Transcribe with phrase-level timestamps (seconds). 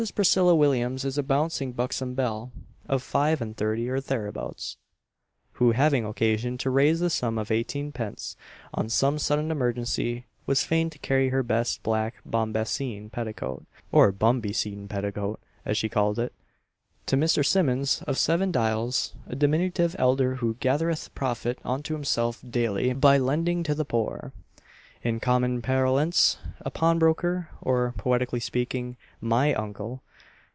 [0.15, 2.51] Priscilla Williams is a bouncing buxom belle,
[2.89, 4.75] of five and thirty or thereabouts,
[5.51, 8.35] who, having occasion to raise the sum of eighteen pence
[8.73, 14.39] on some sudden emergency, was fain to carry her best black bombasine petticoat or bum
[14.39, 16.33] be seen petticoat, as she called it
[17.05, 17.45] to Mr.
[17.45, 23.61] Simmons, of Seven Dials, a diminutive elder, who gathereth profit unto himself daily, by lending
[23.61, 24.33] to the poor:
[25.03, 30.03] in common parlance, a pawnbroker; or, poetically speaking, "_My Uncle!